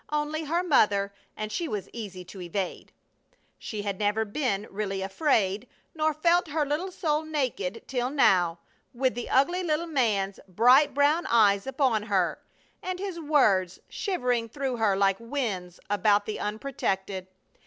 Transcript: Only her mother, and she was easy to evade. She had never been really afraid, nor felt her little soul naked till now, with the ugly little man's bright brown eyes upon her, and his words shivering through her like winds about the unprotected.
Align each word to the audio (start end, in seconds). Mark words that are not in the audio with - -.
Only 0.09 0.45
her 0.45 0.63
mother, 0.63 1.13
and 1.37 1.51
she 1.51 1.67
was 1.67 1.87
easy 1.93 2.25
to 2.25 2.41
evade. 2.41 2.91
She 3.59 3.83
had 3.83 3.99
never 3.99 4.25
been 4.25 4.65
really 4.71 5.03
afraid, 5.03 5.67
nor 5.93 6.11
felt 6.11 6.47
her 6.47 6.65
little 6.65 6.91
soul 6.91 7.21
naked 7.21 7.83
till 7.85 8.09
now, 8.09 8.57
with 8.95 9.13
the 9.13 9.29
ugly 9.29 9.61
little 9.61 9.85
man's 9.85 10.39
bright 10.47 10.95
brown 10.95 11.27
eyes 11.27 11.67
upon 11.67 12.01
her, 12.01 12.39
and 12.81 12.97
his 12.97 13.19
words 13.19 13.79
shivering 13.89 14.49
through 14.49 14.77
her 14.77 14.97
like 14.97 15.17
winds 15.19 15.79
about 15.87 16.25
the 16.25 16.39
unprotected. 16.39 17.27